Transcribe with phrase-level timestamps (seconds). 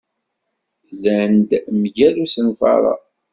[1.01, 1.51] Llan-d
[1.81, 2.95] mgal usenfar-a.